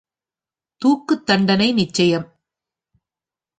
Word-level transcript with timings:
தூக்குத் 0.81 1.25
தண்டனை 1.25 1.73
நிச்சயம். 1.73 2.27